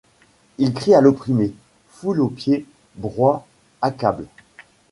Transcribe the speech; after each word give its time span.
Il 0.57 0.73
crie 0.73 0.95
à 0.95 1.01
l'opprimé: 1.01 1.53
Foule 1.91 2.21
aux 2.21 2.29
pieds! 2.29 2.65
broie! 2.95 3.45
accable! 3.83 4.25